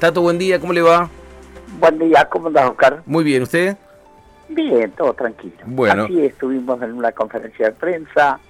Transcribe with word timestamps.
Tato, 0.00 0.22
buen 0.22 0.38
día, 0.38 0.58
¿cómo 0.58 0.72
le 0.72 0.80
va? 0.80 1.10
Buen 1.78 1.98
día, 1.98 2.26
¿cómo 2.30 2.46
andás, 2.46 2.70
Oscar? 2.70 3.02
Muy 3.04 3.22
bien, 3.22 3.42
¿usted? 3.42 3.76
Bien, 4.48 4.90
todo 4.92 5.12
tranquilo. 5.12 5.58
Bueno. 5.66 6.04
Así 6.04 6.24
estuvimos 6.24 6.80
en 6.80 6.94
una 6.94 7.12
conferencia 7.12 7.66
de 7.66 7.72
prensa 7.72 8.40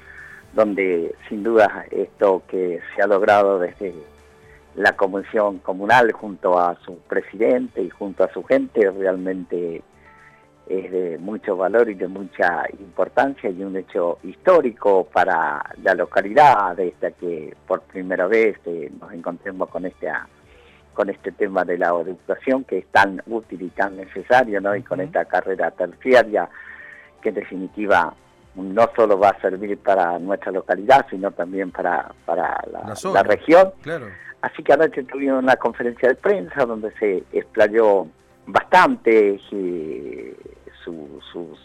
donde 0.53 1.13
sin 1.29 1.43
duda 1.43 1.87
esto 1.91 2.45
que 2.47 2.79
se 2.95 3.03
ha 3.03 3.09
logrado 3.09 3.59
desde 3.59 3.93
la 4.77 4.93
Comisión 4.97 5.59
Comunal 5.59 6.13
junto 6.13 6.57
a 6.57 6.77
su 6.85 6.99
presidente 6.99 7.83
y 7.83 7.91
junto 7.91 8.23
a 8.23 8.33
su 8.33 8.45
gente 8.45 8.89
realmente 8.89 9.83
es 10.69 10.93
de 10.93 11.19
mucho 11.19 11.57
valor 11.57 11.91
y 11.91 11.95
de 11.95 12.07
mucha 12.07 12.63
importancia 12.79 13.51
y 13.51 13.61
un 13.65 13.75
hecho 13.75 14.19
histórico 14.23 15.09
para 15.13 15.61
la 15.83 15.95
localidad, 15.97 16.77
desde 16.77 17.13
que 17.15 17.57
por 17.67 17.81
primera 17.81 18.29
vez 18.29 18.57
eh, 18.67 18.89
nos 19.01 19.13
encontremos 19.13 19.69
con 19.69 19.85
esta 19.85 20.29
con 20.95 21.09
este 21.09 21.33
tema 21.33 21.65
de 21.65 21.79
la 21.79 21.89
educación 21.89 22.65
que 22.65 22.79
es 22.79 22.87
tan 22.87 23.23
útil 23.27 23.63
y 23.63 23.69
tan 23.69 23.97
necesario, 23.97 24.61
¿no? 24.61 24.75
Y 24.77 24.83
con 24.83 25.01
esta 25.01 25.25
carrera 25.25 25.71
terciaria 25.71 26.49
que 27.23 27.31
en 27.31 27.37
definitiva 27.37 28.15
no 28.55 28.91
solo 28.97 29.19
va 29.19 29.31
a 29.31 29.41
servir 29.41 29.79
para 29.79 30.19
nuestra 30.19 30.53
localidad, 30.53 31.07
sino 31.09 31.31
también 31.31 31.71
para, 31.71 32.13
para 32.25 32.61
la, 32.73 33.23
región. 33.23 33.73
Claro. 33.83 34.07
Así 34.43 34.63
que 34.63 34.73
anoche 34.73 35.05
tuvimos 35.05 35.43
una 35.43 35.57
conferencia 35.57 36.09
de 36.09 36.15
prensa 36.15 36.65
donde 36.65 36.91
se 36.99 37.23
explayó 37.33 38.07
bastante 38.47 39.39
su, 39.49 40.35
su, 40.85 41.57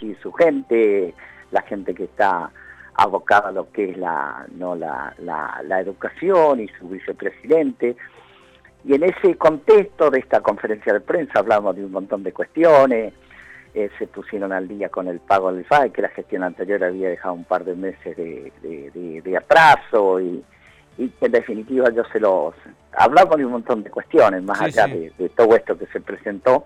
y 0.00 0.14
su 0.16 0.32
gente, 0.32 1.14
la 1.50 1.62
gente 1.62 1.94
que 1.94 2.04
está 2.04 2.50
abocada 2.96 3.48
a 3.48 3.52
lo 3.52 3.70
que 3.70 3.90
es 3.90 3.96
la, 3.96 4.46
no, 4.56 4.74
la, 4.74 5.14
la, 5.18 5.80
educación 5.80 6.60
y 6.60 6.68
su 6.78 6.88
vicepresidente. 6.88 7.96
Y 8.84 8.94
en 8.94 9.04
ese 9.04 9.36
contexto 9.36 10.10
de 10.10 10.20
esta 10.20 10.40
conferencia 10.40 10.92
de 10.92 11.00
prensa 11.00 11.40
hablamos 11.40 11.74
de 11.74 11.84
un 11.84 11.92
montón 11.92 12.22
de 12.22 12.32
cuestiones, 12.32 13.14
eh, 13.74 13.90
se 13.98 14.06
pusieron 14.06 14.52
al 14.52 14.68
día 14.68 14.88
con 14.88 15.08
el 15.08 15.18
pago 15.18 15.52
del 15.52 15.64
FAE, 15.64 15.90
que 15.90 16.02
la 16.02 16.10
gestión 16.10 16.44
anterior 16.44 16.84
había 16.84 17.08
dejado 17.08 17.34
un 17.34 17.44
par 17.44 17.64
de 17.64 17.74
meses 17.74 18.16
de, 18.16 18.52
de, 19.24 19.36
atraso 19.36 20.20
y, 20.20 20.44
y, 20.96 21.08
que 21.08 21.26
en 21.26 21.32
definitiva 21.32 21.90
yo 21.90 22.04
se 22.12 22.20
los... 22.20 22.54
Hablamos 22.96 23.36
de 23.36 23.44
un 23.44 23.52
montón 23.52 23.82
de 23.82 23.90
cuestiones, 23.90 24.44
más 24.44 24.60
allá 24.60 24.86
De, 24.86 25.28
todo 25.34 25.56
esto 25.56 25.76
que 25.76 25.86
se 25.86 26.00
presentó, 26.00 26.64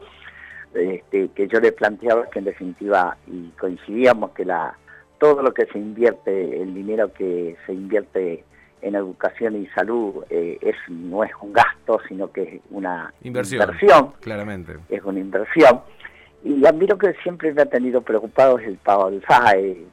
este, 0.74 1.28
que 1.28 1.48
yo 1.48 1.60
le 1.60 1.72
planteaba 1.72 2.28
que 2.28 2.40
en 2.40 2.44
definitiva, 2.44 3.16
y 3.26 3.48
coincidíamos 3.58 4.32
que 4.32 4.44
la 4.44 4.76
todo 5.18 5.42
lo 5.42 5.52
que 5.52 5.66
se 5.66 5.78
invierte, 5.78 6.62
el 6.62 6.74
dinero 6.74 7.12
que 7.12 7.56
se 7.66 7.72
invierte 7.72 8.44
en 8.80 8.94
educación 8.94 9.56
y 9.56 9.66
salud 9.68 10.24
eh, 10.30 10.58
es 10.60 10.76
no 10.88 11.24
es 11.24 11.30
un 11.40 11.52
gasto, 11.52 12.00
sino 12.08 12.30
que 12.30 12.42
es 12.42 12.60
una 12.70 13.12
inversión, 13.22 14.12
claramente. 14.20 14.76
Es 14.88 15.02
una 15.02 15.18
inversión. 15.18 15.80
Y 16.44 16.64
a 16.66 16.72
mí 16.72 16.86
lo 16.86 16.96
que 16.96 17.14
siempre 17.22 17.52
me 17.52 17.62
ha 17.62 17.66
tenido 17.66 18.02
preocupado 18.02 18.58
es 18.58 18.68
el 18.68 18.76
pago 18.76 19.10
del 19.10 19.22
FAE. 19.22 19.84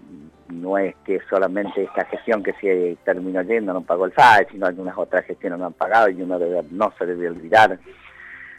No 0.49 0.77
es 0.77 0.95
que 1.03 1.19
solamente 1.27 1.83
esta 1.83 2.05
gestión 2.05 2.43
que 2.43 2.53
se 2.61 2.97
terminó 3.03 3.41
yendo 3.41 3.73
no 3.73 3.81
pagó 3.81 4.05
el 4.05 4.11
FAE, 4.11 4.47
sino 4.51 4.67
algunas 4.67 4.95
otras 4.95 5.25
gestiones 5.25 5.57
no 5.57 5.65
han 5.65 5.73
pagado 5.73 6.09
y 6.09 6.21
uno 6.21 6.37
no 6.69 6.93
se 6.97 7.05
debe 7.07 7.29
olvidar 7.29 7.79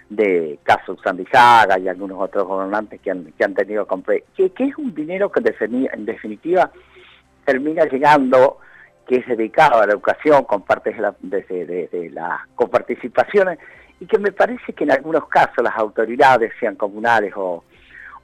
de 0.09 0.59
casos 0.62 0.99
Sandizaga 1.03 1.79
y 1.79 1.89
algunos 1.89 2.19
otros 2.21 2.47
gobernantes 2.47 3.01
que 3.01 3.11
han, 3.11 3.33
que 3.33 3.45
han 3.45 3.55
tenido 3.55 3.87
que, 4.37 4.51
que 4.51 4.65
es 4.65 4.79
un 4.79 4.95
dinero 4.95 5.31
que 5.33 5.43
en 5.93 6.05
definitiva 6.05 6.71
termina 7.45 7.85
llegando 7.85 8.59
que 9.07 9.17
es 9.17 9.27
dedicado 9.27 9.81
a 9.81 9.87
la 9.87 9.93
educación 9.93 10.45
con 10.45 10.63
partes 10.63 10.97
de, 10.97 11.03
la, 11.03 11.15
de, 11.21 12.11
las 12.13 12.41
coparticipaciones 12.55 13.59
y 14.01 14.07
que 14.07 14.19
me 14.19 14.33
parece 14.33 14.73
que 14.73 14.85
en 14.85 14.91
algunos 14.91 15.29
casos 15.29 15.63
las 15.63 15.77
autoridades, 15.77 16.53
sean 16.59 16.75
comunales 16.75 17.33
o, 17.37 17.63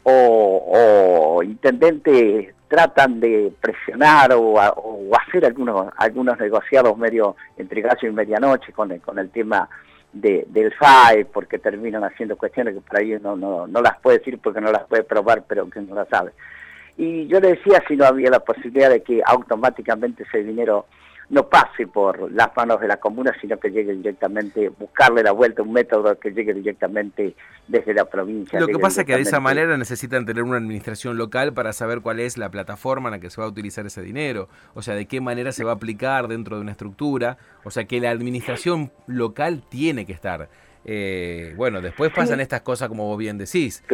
o, 0.04 1.42
intendentes, 1.42 2.54
tratan 2.68 3.20
de 3.20 3.52
presionar 3.60 4.32
o, 4.34 4.58
hacer 4.58 5.46
algunos 5.46 5.92
algunos 5.96 6.38
negociados 6.38 6.96
medio 6.98 7.36
entre 7.56 7.80
gallo 7.80 8.08
y 8.08 8.12
medianoche 8.12 8.72
con 8.72 8.90
el, 8.90 9.00
con 9.00 9.18
el 9.18 9.30
tema 9.30 9.68
de, 10.12 10.44
del 10.48 10.72
FAE, 10.74 11.24
porque 11.24 11.58
terminan 11.58 12.04
haciendo 12.04 12.36
cuestiones 12.36 12.74
que 12.74 12.80
por 12.80 12.98
ahí 12.98 13.16
no, 13.20 13.36
no, 13.36 13.66
no 13.66 13.82
las 13.82 13.98
puede 14.00 14.18
decir 14.18 14.38
porque 14.38 14.60
no 14.60 14.70
las 14.70 14.84
puede 14.84 15.04
probar, 15.04 15.44
pero 15.46 15.68
que 15.68 15.80
no 15.80 15.94
las 15.94 16.08
sabe. 16.08 16.32
Y 16.96 17.26
yo 17.26 17.40
le 17.40 17.54
decía 17.54 17.82
si 17.88 17.96
no 17.96 18.04
había 18.04 18.30
la 18.30 18.40
posibilidad 18.40 18.90
de 18.90 19.02
que 19.02 19.22
automáticamente 19.24 20.24
ese 20.24 20.42
dinero 20.42 20.86
no 21.30 21.48
pase 21.48 21.86
por 21.86 22.30
las 22.32 22.54
manos 22.56 22.80
de 22.80 22.88
la 22.88 22.98
comuna, 22.98 23.34
sino 23.40 23.58
que 23.58 23.70
llegue 23.70 23.94
directamente, 23.94 24.68
buscarle 24.68 25.22
la 25.22 25.32
vuelta, 25.32 25.62
un 25.62 25.72
método 25.72 26.18
que 26.18 26.30
llegue 26.30 26.54
directamente 26.54 27.34
desde 27.68 27.94
la 27.94 28.04
provincia. 28.04 28.60
Lo 28.60 28.66
que 28.66 28.78
pasa 28.78 29.02
es 29.02 29.06
que 29.06 29.14
de 29.14 29.22
esa 29.22 29.40
manera 29.40 29.76
necesitan 29.76 30.26
tener 30.26 30.42
una 30.42 30.58
administración 30.58 31.16
local 31.16 31.52
para 31.52 31.72
saber 31.72 32.00
cuál 32.00 32.20
es 32.20 32.38
la 32.38 32.50
plataforma 32.50 33.08
en 33.08 33.12
la 33.12 33.20
que 33.20 33.30
se 33.30 33.40
va 33.40 33.46
a 33.46 33.50
utilizar 33.50 33.86
ese 33.86 34.02
dinero, 34.02 34.48
o 34.74 34.82
sea, 34.82 34.94
de 34.94 35.06
qué 35.06 35.20
manera 35.20 35.52
se 35.52 35.64
va 35.64 35.72
a 35.72 35.74
aplicar 35.74 36.28
dentro 36.28 36.56
de 36.56 36.62
una 36.62 36.72
estructura, 36.72 37.38
o 37.64 37.70
sea, 37.70 37.84
que 37.84 38.00
la 38.00 38.10
administración 38.10 38.92
local 39.06 39.62
tiene 39.68 40.06
que 40.06 40.12
estar. 40.12 40.48
Eh, 40.84 41.54
bueno, 41.56 41.80
después 41.80 42.10
pasan 42.12 42.40
estas 42.40 42.62
cosas 42.62 42.88
como 42.88 43.06
vos 43.06 43.18
bien 43.18 43.38
decís, 43.38 43.84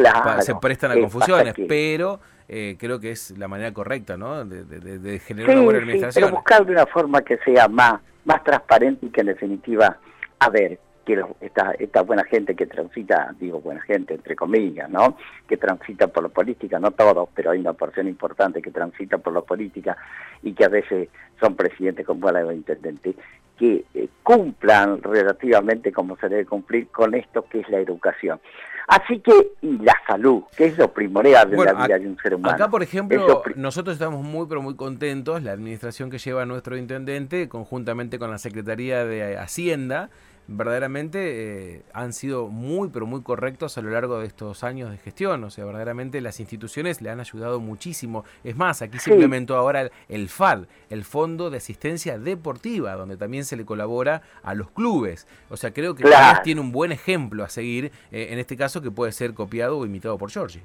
se 0.41 0.55
prestan 0.55 0.91
a 0.91 0.95
confusiones, 0.95 1.53
pero 1.67 2.19
eh, 2.47 2.77
creo 2.79 2.99
que 2.99 3.11
es 3.11 3.37
la 3.37 3.47
manera 3.47 3.71
correcta, 3.73 4.17
¿no? 4.17 4.43
De, 4.43 5.19
generar 5.19 5.55
una 5.55 5.61
buena 5.65 5.79
administración. 5.79 6.13
Sí, 6.13 6.19
pero 6.19 6.35
buscar 6.35 6.65
de 6.65 6.71
una 6.71 6.85
forma 6.87 7.21
que 7.21 7.37
sea 7.37 7.67
más, 7.67 8.01
más 8.25 8.43
transparente 8.43 9.05
y 9.05 9.09
que 9.09 9.21
en 9.21 9.27
definitiva, 9.27 9.97
a 10.39 10.49
ver, 10.49 10.79
que 11.05 11.23
esta, 11.41 11.71
esta 11.79 12.01
buena 12.01 12.23
gente 12.23 12.55
que 12.55 12.67
transita, 12.67 13.33
digo 13.39 13.59
buena 13.59 13.81
gente 13.81 14.13
entre 14.13 14.35
comillas, 14.35 14.89
¿no? 14.89 15.17
Que 15.47 15.57
transita 15.57 16.07
por 16.07 16.23
la 16.23 16.29
política, 16.29 16.79
no 16.79 16.91
todos, 16.91 17.29
pero 17.33 17.51
hay 17.51 17.59
una 17.59 17.73
porción 17.73 18.07
importante 18.07 18.61
que 18.61 18.71
transita 18.71 19.17
por 19.17 19.33
la 19.33 19.41
política 19.41 19.97
y 20.43 20.53
que 20.53 20.65
a 20.65 20.69
veces 20.69 21.09
son 21.39 21.55
presidentes 21.55 22.05
como 22.05 22.29
la 22.31 22.43
de 22.43 22.55
intendente, 22.55 23.15
que 23.59 23.83
eh, 23.93 24.07
cumplan 24.23 25.03
relativamente 25.03 25.91
como 25.91 26.15
se 26.15 26.29
debe 26.29 26.45
cumplir 26.45 26.87
con 26.87 27.13
esto 27.13 27.45
que 27.49 27.59
es 27.59 27.69
la 27.69 27.79
educación. 27.79 28.39
Así 28.89 29.19
que, 29.19 29.51
y 29.61 29.77
la 29.77 29.95
salud, 30.07 30.41
que 30.57 30.65
es 30.65 30.77
lo 30.77 30.91
primordial 30.91 31.47
de 31.51 31.57
la 31.57 31.73
vida 31.73 31.99
de 31.99 32.07
un 32.07 32.17
ser 32.17 32.33
humano. 32.33 32.55
Acá, 32.55 32.69
por 32.69 32.81
ejemplo, 32.81 33.43
nosotros 33.55 33.93
estamos 33.93 34.23
muy, 34.23 34.47
pero 34.47 34.63
muy 34.63 34.75
contentos, 34.75 35.43
la 35.43 35.51
administración 35.51 36.09
que 36.09 36.17
lleva 36.17 36.47
nuestro 36.47 36.75
intendente, 36.75 37.47
conjuntamente 37.49 38.17
con 38.17 38.31
la 38.31 38.39
Secretaría 38.39 39.05
de 39.05 39.37
Hacienda, 39.37 40.09
verdaderamente 40.51 41.75
eh, 41.75 41.81
han 41.93 42.11
sido 42.11 42.47
muy, 42.47 42.89
pero 42.89 43.05
muy 43.05 43.21
correctos 43.21 43.77
a 43.77 43.81
lo 43.81 43.91
largo 43.91 44.19
de 44.19 44.25
estos 44.25 44.63
años 44.63 44.89
de 44.89 44.97
gestión. 44.97 45.43
O 45.43 45.49
sea, 45.49 45.65
verdaderamente 45.65 46.21
las 46.21 46.39
instituciones 46.39 47.01
le 47.01 47.09
han 47.09 47.19
ayudado 47.19 47.59
muchísimo. 47.59 48.25
Es 48.43 48.55
más, 48.55 48.81
aquí 48.81 48.97
se 48.97 49.11
implementó 49.11 49.55
ahora 49.55 49.89
el, 50.07 50.29
FAD, 50.29 50.63
el 50.89 51.03
Fondo 51.03 51.49
de 51.49 51.57
Asistencia 51.57 52.17
Deportiva, 52.17 52.95
donde 52.95 53.17
también 53.17 53.45
se 53.45 53.55
le 53.55 53.65
colabora 53.65 54.23
a 54.41 54.55
los 54.55 54.71
clubes. 54.71 55.27
O 55.49 55.57
sea, 55.57 55.71
creo 55.71 55.95
que 55.95 56.05
tiene 56.43 56.61
un 56.61 56.71
buen 56.71 56.91
ejemplo 56.91 57.43
a 57.43 57.49
seguir, 57.49 57.91
eh, 58.11 58.29
en 58.31 58.39
este 58.39 58.57
caso 58.57 58.78
que 58.81 58.91
puede 58.91 59.11
ser 59.11 59.33
copiado 59.33 59.77
o 59.77 59.85
imitado 59.85 60.17
por 60.17 60.29
Georgie. 60.31 60.61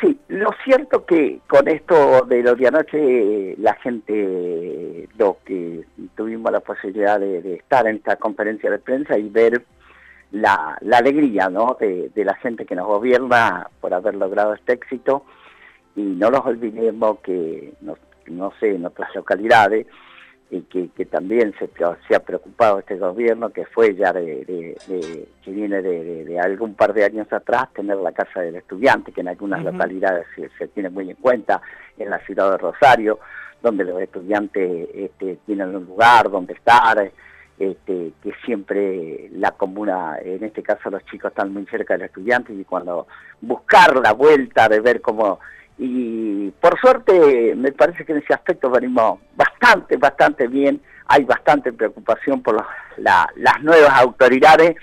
Sí, 0.00 0.18
lo 0.28 0.50
cierto 0.64 1.06
que 1.06 1.40
con 1.46 1.68
esto 1.68 2.22
de 2.22 2.42
lo 2.42 2.56
de 2.56 2.66
anoche 2.66 3.56
la 3.58 3.74
gente, 3.74 5.08
lo 5.16 5.38
que 5.44 5.84
tuvimos 6.16 6.50
la 6.50 6.60
posibilidad 6.60 7.20
de, 7.20 7.54
estar 7.54 7.86
en 7.86 7.96
esta 7.96 8.16
conferencia 8.16 8.68
de 8.68 8.80
prensa 8.80 9.16
y 9.16 9.28
ver 9.28 9.64
la, 10.32 10.76
alegría 10.92 11.48
¿no? 11.48 11.76
de, 11.78 12.10
la 12.16 12.34
gente 12.34 12.66
que 12.66 12.74
nos 12.74 12.86
gobierna 12.86 13.68
por 13.80 13.94
haber 13.94 14.16
logrado 14.16 14.54
este 14.54 14.72
éxito 14.72 15.24
y 15.94 16.02
no 16.02 16.30
nos 16.30 16.46
olvidemos 16.46 17.20
que, 17.20 17.74
no, 17.80 17.96
no 18.26 18.52
sé, 18.58 18.74
en 18.74 18.86
otras 18.86 19.14
localidades 19.14 19.86
y 20.52 20.60
que, 20.64 21.06
también 21.06 21.54
se, 21.58 21.70
se, 22.06 22.14
ha 22.14 22.20
preocupado 22.20 22.78
este 22.78 22.96
gobierno, 22.96 23.48
que 23.48 23.64
fue 23.64 23.94
ya 23.94 24.12
de, 24.12 24.76
que 25.42 25.50
viene 25.50 25.80
de, 25.80 26.38
algún 26.38 26.74
par 26.74 26.92
de 26.92 27.06
años 27.06 27.32
atrás, 27.32 27.72
tener 27.72 27.96
la 27.96 28.12
casa 28.12 28.40
del 28.40 28.56
estudiante, 28.56 29.12
que 29.12 29.22
en 29.22 29.28
algunas 29.28 29.64
localidades 29.64 30.26
se, 30.58 30.68
tiene 30.68 30.90
muy 30.90 31.08
en 31.08 31.16
cuenta, 31.16 31.62
en 31.96 32.10
la 32.10 32.18
ciudad 32.26 32.50
de 32.50 32.58
Rosario, 32.58 33.18
donde 33.62 33.84
los 33.84 33.98
estudiantes 34.02 34.88
este, 34.94 35.38
tienen 35.46 35.74
un 35.74 35.86
lugar 35.86 36.30
donde 36.30 36.52
estar, 36.52 37.10
este, 37.58 38.12
que 38.22 38.32
siempre 38.44 39.30
la 39.32 39.52
comuna, 39.52 40.18
en 40.22 40.44
este 40.44 40.62
caso 40.62 40.90
los 40.90 41.02
chicos 41.06 41.30
están 41.30 41.50
muy 41.54 41.64
cerca 41.64 41.94
del 41.94 42.02
estudiante 42.02 42.52
y 42.52 42.64
cuando 42.64 43.06
buscar 43.40 43.96
la 43.96 44.12
vuelta 44.12 44.68
de 44.68 44.80
ver 44.80 45.00
cómo 45.00 45.40
y 45.84 46.50
por 46.60 46.78
suerte 46.78 47.56
me 47.56 47.72
parece 47.72 48.04
que 48.04 48.12
en 48.12 48.18
ese 48.18 48.32
aspecto 48.32 48.70
venimos 48.70 49.18
bastante, 49.34 49.96
bastante 49.96 50.46
bien, 50.46 50.80
hay 51.06 51.24
bastante 51.24 51.72
preocupación 51.72 52.40
por 52.40 52.64
las 52.98 53.62
nuevas 53.62 53.90
autoridades 54.00 54.76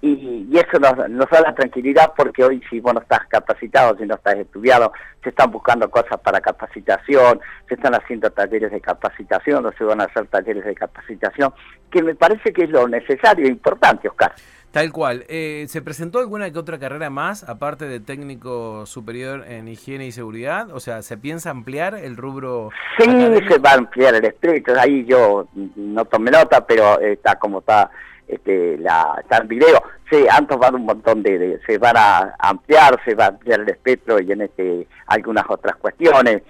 y, 0.00 0.58
eso 0.58 0.80
nos, 0.80 1.30
da 1.30 1.40
la 1.40 1.54
tranquilidad 1.54 2.12
porque 2.16 2.44
hoy 2.44 2.60
si 2.68 2.80
vos 2.80 2.94
no 2.94 3.00
estás 3.00 3.20
capacitado, 3.28 3.96
si 3.96 4.06
no 4.06 4.16
estás 4.16 4.34
estudiado, 4.34 4.92
se 5.22 5.28
están 5.28 5.52
buscando 5.52 5.88
cosas 5.88 6.18
para 6.20 6.40
capacitación, 6.40 7.40
se 7.68 7.74
están 7.74 7.94
haciendo 7.94 8.28
talleres 8.30 8.72
de 8.72 8.80
capacitación 8.80 9.64
o 9.64 9.72
se 9.72 9.84
van 9.84 10.00
a 10.00 10.04
hacer 10.04 10.26
talleres 10.26 10.64
de 10.64 10.74
capacitación, 10.74 11.54
que 11.92 12.02
me 12.02 12.16
parece 12.16 12.52
que 12.52 12.64
es 12.64 12.70
lo 12.70 12.88
necesario 12.88 13.46
e 13.46 13.50
importante, 13.50 14.08
Oscar. 14.08 14.32
Tal 14.74 14.90
cual. 14.90 15.24
Eh, 15.28 15.66
¿Se 15.68 15.82
presentó 15.82 16.18
alguna 16.18 16.50
que 16.50 16.58
otra 16.58 16.80
carrera 16.80 17.08
más, 17.08 17.48
aparte 17.48 17.84
de 17.86 18.00
técnico 18.00 18.86
superior 18.86 19.44
en 19.46 19.68
higiene 19.68 20.04
y 20.04 20.10
seguridad? 20.10 20.68
O 20.72 20.80
sea, 20.80 21.02
¿se 21.02 21.16
piensa 21.16 21.50
ampliar 21.50 21.94
el 21.94 22.16
rubro? 22.16 22.70
Sí, 22.98 23.04
se 23.48 23.58
va 23.58 23.70
a 23.70 23.74
ampliar 23.74 24.16
el 24.16 24.24
espectro. 24.24 24.74
Ahí 24.80 25.04
yo 25.04 25.46
no 25.76 26.04
tomé 26.06 26.32
nota, 26.32 26.66
pero 26.66 26.98
está 26.98 27.38
como 27.38 27.60
está 27.60 27.88
este, 28.26 28.76
la, 28.78 29.16
está 29.22 29.36
el 29.36 29.46
video, 29.46 29.80
sí, 30.10 30.26
han 30.28 30.48
tomado 30.48 30.76
un 30.76 30.86
montón 30.86 31.22
de, 31.22 31.60
se 31.64 31.78
van 31.78 31.96
a 31.96 32.34
ampliar, 32.40 32.98
se 33.04 33.14
va 33.14 33.26
a 33.26 33.28
ampliar 33.28 33.60
el 33.60 33.68
espectro 33.68 34.20
y 34.20 34.32
en 34.32 34.40
este 34.40 34.88
algunas 35.06 35.44
otras 35.48 35.76
cuestiones, 35.76 36.42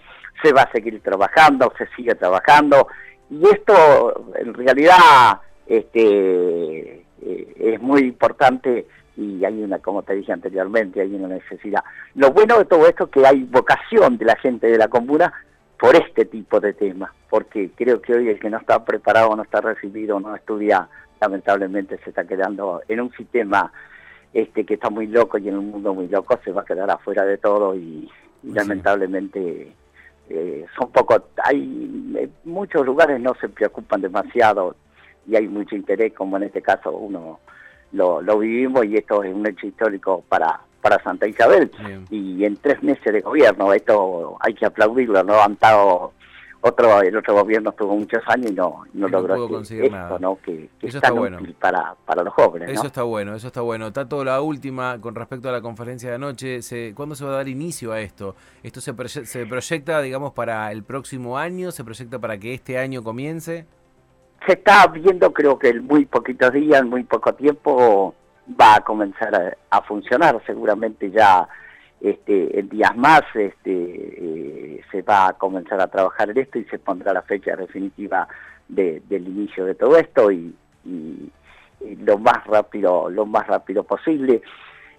se 0.43 0.53
va 0.53 0.63
a 0.63 0.73
seguir 0.73 1.03
trabajando, 1.03 1.73
se 1.77 1.87
sigue 1.95 2.15
trabajando 2.15 2.89
y 3.29 3.45
esto 3.49 4.33
en 4.37 4.55
realidad 4.55 5.41
este 5.67 7.04
eh, 7.25 7.55
es 7.75 7.81
muy 7.81 8.03
importante 8.03 8.87
y 9.17 9.45
hay 9.45 9.63
una, 9.63 9.79
como 9.79 10.03
te 10.03 10.15
dije 10.15 10.33
anteriormente, 10.33 11.01
hay 11.01 11.15
una 11.15 11.29
necesidad. 11.29 11.83
Lo 12.15 12.31
bueno 12.33 12.59
de 12.59 12.65
todo 12.65 12.87
esto 12.87 13.05
es 13.05 13.11
que 13.11 13.27
hay 13.27 13.45
vocación 13.45 14.19
de 14.19 14.25
la 14.25 14.37
gente 14.37 14.67
de 14.67 14.79
la 14.79 14.89
comuna 14.89 15.33
por 15.79 15.95
este 15.97 16.25
tipo 16.25 16.61
de 16.61 16.73
temas, 16.73 17.11
porque 17.29 17.71
creo 17.75 18.01
que 18.01 18.15
hoy 18.15 18.29
el 18.29 18.41
que 18.41 18.51
no 18.51 18.59
está 18.59 18.85
preparado, 18.85 19.35
no 19.37 19.43
está 19.43 19.61
recibido, 19.61 20.19
no 20.21 20.35
estudia 20.35 20.89
lamentablemente 21.21 21.99
se 22.05 22.11
está 22.11 22.27
quedando 22.27 22.83
en 22.89 23.01
un 23.01 23.13
sistema 23.13 23.73
este 24.33 24.65
que 24.65 24.75
está 24.75 24.91
muy 24.91 25.07
loco 25.07 25.39
y 25.39 25.49
en 25.49 25.57
un 25.57 25.71
mundo 25.71 25.95
muy 25.95 26.09
loco 26.09 26.39
se 26.45 26.51
va 26.51 26.63
a 26.63 26.65
quedar 26.65 26.91
afuera 26.91 27.25
de 27.25 27.39
todo 27.39 27.75
y, 27.75 28.11
lamentablemente 28.43 29.73
eh, 30.29 30.67
son 30.79 30.91
pocos, 30.91 31.23
hay 31.43 32.31
muchos 32.45 32.85
lugares 32.85 33.19
no 33.19 33.35
se 33.41 33.49
preocupan 33.49 34.03
demasiado 34.03 34.77
y 35.27 35.37
hay 35.37 35.49
mucho 35.49 35.77
interés 35.77 36.13
como 36.13 36.37
en 36.37 36.45
este 36.45 36.63
caso 36.63 36.93
uno 36.93 37.41
lo, 37.93 38.21
lo 38.21 38.39
vivimos 38.39 38.85
y 38.87 38.97
esto 38.97 39.23
es 39.23 39.35
un 39.35 39.47
hecho 39.47 39.67
histórico 39.67 40.25
para 40.29 40.61
para 40.81 41.03
Santa 41.03 41.27
Isabel 41.27 41.71
y 42.11 42.45
en 42.45 42.57
tres 42.59 42.83
meses 42.83 43.11
de 43.11 43.21
gobierno 43.23 43.73
esto 43.73 44.37
hay 44.41 44.55
que 44.55 44.67
aplaudirlo 44.67 45.23
no 45.23 45.41
han 45.41 45.53
estado 45.53 46.13
otro 46.67 47.03
el 47.03 47.15
otro 47.15 47.35
gobierno 47.35 47.71
estuvo 47.71 47.95
muchos 47.95 48.23
años 48.27 48.51
y 48.51 48.55
no, 48.55 48.85
no, 48.95 49.09
logró 49.09 49.49
conseguir 49.49 49.93
nada. 49.93 50.19
¿no? 50.19 50.39
que, 50.43 50.71
eso 50.81 50.97
está 50.97 51.11
bueno. 51.11 51.39
para, 51.61 51.95
para 52.07 52.23
los 52.23 52.33
jóvenes. 52.33 52.71
Eso 52.71 52.87
está 52.87 53.03
bueno, 53.03 53.35
eso 53.35 53.49
está 53.49 53.61
bueno. 53.61 53.93
Tato, 53.93 54.25
la 54.25 54.41
última 54.41 54.99
con 54.99 55.15
respecto 55.15 55.51
a 55.51 55.53
la 55.53 55.61
conferencia 55.61 56.09
de 56.09 56.15
anoche, 56.15 56.63
se, 56.63 56.95
¿cuándo 56.95 57.17
se 57.17 57.25
va 57.27 57.33
a 57.33 57.37
dar 57.37 57.49
inicio 57.49 57.93
a 57.93 58.01
esto? 58.01 58.35
¿Esto 58.63 58.81
se, 58.81 58.95
se 59.27 59.45
proyecta, 59.45 60.01
digamos, 60.01 60.33
para 60.33 60.73
el 60.73 60.85
próximo 60.85 61.37
año? 61.37 61.71
¿Se 61.71 61.85
proyecta 61.85 62.19
para 62.19 62.39
que 62.39 62.55
este 62.55 62.79
año 62.79 63.03
comience? 63.03 63.67
Se 64.47 64.53
está 64.55 64.87
viendo, 64.89 65.33
creo 65.33 65.59
que 65.59 65.69
en 65.71 65.87
muy 65.87 66.05
poquitos 66.05 66.53
días, 66.53 66.81
en 66.81 66.89
muy 66.89 67.05
poco 67.05 67.35
tiempo, 67.35 68.15
va 68.61 68.77
a 68.77 68.81
comenzar 68.81 69.57
a 69.71 69.83
funcionar. 69.83 70.41
Seguramente 70.47 71.11
ya 71.11 71.49
este, 72.05 72.61
en 72.61 72.69
días 72.69 72.95
más 72.97 73.23
este, 73.33 73.73
eh, 73.73 74.83
se 74.93 75.01
va 75.01 75.29
a 75.29 75.33
comenzar 75.33 75.81
a 75.81 75.87
trabajar 75.87 76.29
en 76.29 76.37
esto 76.37 76.59
y 76.59 76.65
se 76.65 76.79
pondrá 76.79 77.15
la 77.15 77.23
fecha 77.23 77.57
definitiva 77.57 78.29
del 78.69 79.03
inicio 79.11 79.65
de 79.65 79.75
todo 79.75 79.97
esto 79.97 80.31
y, 80.31 80.55
lo 81.99 82.19
más 82.19 82.47
rápido 82.47 83.11
lo 83.11 83.27
más 83.27 83.47
rápido 83.47 83.85
posible 83.85 84.43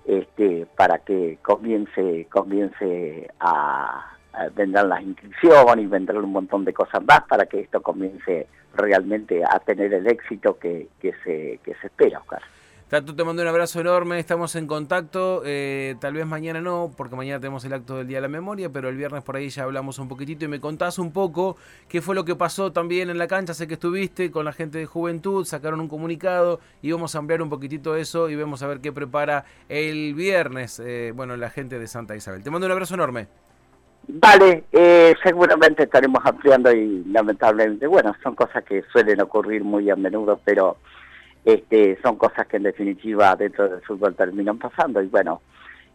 este, 0.06 0.68
para 0.76 1.00
que 1.00 1.40
comience 1.42 2.28
comience 2.32 3.28
a, 3.40 4.18
vendrán 4.54 4.90
las 4.90 5.02
inscripciones 5.02 5.90
vendrán 5.90 6.24
un 6.24 6.32
montón 6.32 6.66
de 6.66 6.74
cosas 6.74 7.04
más 7.04 7.24
para 7.28 7.46
que 7.46 7.62
esto 7.62 7.82
comience 7.82 8.48
realmente 8.76 9.44
a 9.44 9.60
tener 9.60 9.94
el 9.94 10.08
éxito 10.08 10.58
que, 10.58 10.88
que 11.00 11.14
se 11.24 11.60
que 11.64 11.74
se 11.76 11.88
espera 11.88 12.20
Oscar. 12.20 12.42
Tato, 12.88 13.16
te 13.16 13.24
mando 13.24 13.42
un 13.42 13.48
abrazo 13.48 13.82
enorme, 13.82 14.20
estamos 14.20 14.56
en 14.56 14.68
contacto, 14.68 15.42
eh, 15.44 15.96
tal 16.00 16.14
vez 16.14 16.28
mañana 16.28 16.62
no, 16.62 16.92
porque 16.96 17.16
mañana 17.16 17.40
tenemos 17.40 17.66
el 17.66 17.74
acto 17.74 17.98
del 17.98 18.06
Día 18.08 18.18
de 18.18 18.22
la 18.22 18.28
Memoria, 18.28 18.70
pero 18.70 18.90
el 18.90 18.96
viernes 18.96 19.24
por 19.24 19.36
ahí 19.36 19.50
ya 19.50 19.64
hablamos 19.64 19.98
un 19.98 20.08
poquitito 20.08 20.46
y 20.46 20.50
me 20.50 20.60
contás 20.60 21.00
un 21.00 21.12
poco 21.12 21.58
qué 21.90 22.04
fue 22.04 22.14
lo 22.14 22.26
que 22.26 22.36
pasó 22.36 22.72
también 22.72 23.10
en 23.10 23.18
la 23.18 23.26
cancha, 23.26 23.56
sé 23.56 23.68
que 23.68 23.74
estuviste 23.74 24.30
con 24.30 24.46
la 24.46 24.54
gente 24.54 24.78
de 24.78 24.86
Juventud, 24.86 25.46
sacaron 25.46 25.82
un 25.82 25.88
comunicado 25.88 26.60
y 26.84 26.92
vamos 26.92 27.16
a 27.16 27.18
ampliar 27.18 27.42
un 27.42 27.50
poquitito 27.50 27.96
eso 27.96 28.30
y 28.30 28.36
vamos 28.36 28.62
a 28.62 28.68
ver 28.68 28.82
qué 28.82 28.92
prepara 28.92 29.46
el 29.68 30.14
viernes, 30.14 30.80
eh, 30.80 31.12
bueno, 31.16 31.36
la 31.38 31.50
gente 31.50 31.80
de 31.80 31.88
Santa 31.88 32.16
Isabel. 32.16 32.44
Te 32.44 32.52
mando 32.52 32.68
un 32.68 32.72
abrazo 32.72 32.94
enorme. 32.94 33.28
Vale, 34.08 34.66
eh, 34.72 35.16
seguramente 35.24 35.84
estaremos 35.84 36.22
ampliando 36.26 36.72
y 36.72 37.04
lamentablemente, 37.06 37.88
bueno, 37.88 38.16
son 38.22 38.36
cosas 38.36 38.64
que 38.64 38.84
suelen 38.92 39.22
ocurrir 39.22 39.64
muy 39.64 39.90
a 39.90 39.96
menudo, 39.96 40.40
pero 40.44 40.78
este, 41.44 41.98
son 42.02 42.16
cosas 42.18 42.48
que 42.48 42.58
en 42.58 42.64
definitiva 42.64 43.36
dentro 43.36 43.68
del 43.68 43.82
fútbol 43.82 44.16
terminan 44.16 44.58
pasando. 44.58 45.02
Y 45.02 45.08
bueno, 45.08 45.42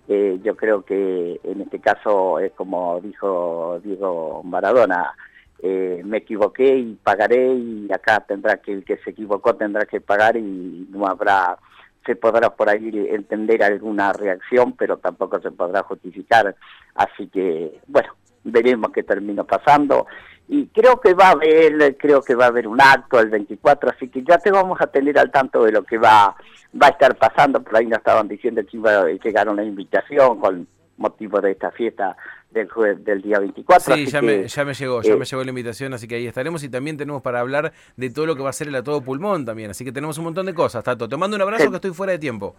eh, 0.09 0.41
yo 0.43 0.57
creo 0.57 0.83
que 0.83 1.41
en 1.45 1.61
este 1.61 1.79
caso 1.79 2.39
es 2.41 2.53
como 2.53 3.01
dijo 3.01 3.81
Diego 3.85 4.43
Maradona, 4.45 5.15
eh, 5.63 6.01
me 6.05 6.19
equivoqué 6.19 6.79
y 6.79 6.95
pagaré 6.95 7.55
y 7.55 7.89
acá 7.93 8.21
tendrá 8.21 8.57
que 8.57 8.73
el 8.73 8.85
que 8.85 8.97
se 8.99 9.11
equivocó 9.11 9.55
tendrá 9.55 9.85
que 9.87 10.01
pagar 10.01 10.37
y 10.37 10.89
no 10.91 11.07
habrá 11.07 11.59
se 12.05 12.17
podrá 12.17 12.51
por 12.51 12.69
ahí 12.69 12.91
entender 13.11 13.63
alguna 13.63 14.13
reacción, 14.13 14.73
pero 14.73 14.99
tampoco 14.99 15.41
se 15.41 15.51
podrá 15.51 15.83
justificar. 15.83 16.55
Así 16.95 17.29
que, 17.29 17.81
bueno, 17.87 18.15
veremos 18.45 18.91
qué 18.93 19.03
termina 19.03 19.45
pasando 19.45 20.07
y 20.53 20.67
creo 20.67 21.01
que 21.01 21.15
va 21.15 21.29
a 21.29 21.31
haber 21.33 21.97
creo 21.97 22.23
que 22.23 22.35
va 22.35 22.47
a 22.47 22.49
haber 22.49 22.67
un 22.67 22.81
acto 22.81 23.21
el 23.21 23.29
24 23.29 23.91
así 23.91 24.09
que 24.09 24.25
ya 24.25 24.39
te 24.39 24.51
vamos 24.51 24.81
a 24.81 24.89
tener 24.89 25.17
al 25.19 25.31
tanto 25.31 25.63
de 25.63 25.71
lo 25.71 25.85
que 25.85 25.97
va 25.97 26.35
va 26.75 26.87
a 26.87 26.91
estar 26.91 27.17
pasando 27.17 27.63
por 27.63 27.77
ahí 27.77 27.87
nos 27.87 27.99
estaban 27.99 28.27
diciendo 28.27 28.61
que 28.69 28.77
iba 28.77 29.01
a 29.03 29.07
llegar 29.07 29.49
una 29.49 29.63
invitación 29.63 30.41
con 30.41 30.67
motivo 31.01 31.41
de 31.41 31.51
esta 31.51 31.71
fiesta 31.73 32.17
del 32.51 32.69
del 33.05 33.23
día 33.23 33.39
24 33.39 33.95
sí 33.95 34.07
ya 34.07 34.23
me, 34.23 34.47
ya 34.47 34.65
me 34.65 34.75
llegó 34.75 35.03
ya 35.03 35.17
me 35.17 35.23
eh, 35.23 35.27
llegó 35.27 35.45
la 35.45 35.51
invitación 35.51 35.95
así 35.95 36.07
que 36.09 36.17
ahí 36.17 36.27
estaremos 36.27 36.63
y 36.65 36.69
también 36.69 36.97
tenemos 36.97 37.23
para 37.23 37.41
hablar 37.41 37.73
de 37.97 38.11
todo 38.11 38.27
lo 38.27 38.37
que 38.37 38.43
va 38.43 38.51
a 38.51 38.53
ser 38.53 38.69
el 38.69 38.75
a 38.75 38.83
todo 38.83 39.01
pulmón 39.01 39.45
también 39.45 39.71
así 39.71 39.85
que 39.85 39.93
tenemos 39.93 40.19
un 40.19 40.25
montón 40.25 40.47
de 40.47 40.55
cosas 40.55 40.85
Tato. 40.85 41.09
Te 41.09 41.17
mando 41.17 41.37
un 41.37 41.43
abrazo 41.43 41.71
que 41.71 41.77
estoy 41.77 41.93
fuera 41.93 42.13
de 42.13 42.19
tiempo. 42.19 42.55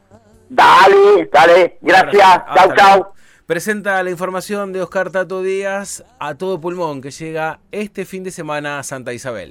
Dale 0.49 1.29
dale 1.31 1.77
gracias 1.81 2.41
chau 2.55 2.75
chau. 2.75 3.13
Presenta 3.45 4.01
la 4.01 4.09
información 4.09 4.71
de 4.71 4.81
Oscar 4.81 5.11
Tato 5.11 5.41
Díaz 5.41 6.03
a 6.19 6.35
todo 6.35 6.61
pulmón 6.61 7.01
que 7.01 7.11
llega 7.11 7.59
este 7.71 8.05
fin 8.05 8.23
de 8.23 8.31
semana 8.31 8.79
a 8.79 8.83
Santa 8.83 9.13
Isabel. 9.13 9.49